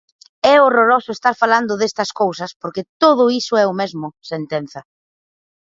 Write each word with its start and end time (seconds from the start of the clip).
"É 0.53 0.55
horroroso 0.63 1.09
estar 1.13 1.35
falando 1.43 1.73
destas 1.81 2.09
cousas" 2.21 2.51
porque 2.61 2.87
"todo 3.03 3.23
iso 3.41 3.53
é 3.63 3.65
o 3.71 3.77
mesmo", 3.81 4.07
sentenza. 4.31 4.81